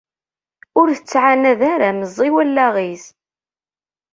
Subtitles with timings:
[0.79, 3.05] Ur t-ttɛanad ara meẓẓi wallaɣ-is.